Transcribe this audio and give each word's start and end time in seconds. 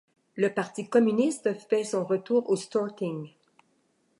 Le 0.35 0.51
Parti 0.51 0.89
communiste 0.89 1.53
fait 1.69 1.83
son 1.83 2.03
retour 2.05 2.49
au 2.49 2.55
Storting. 2.55 3.29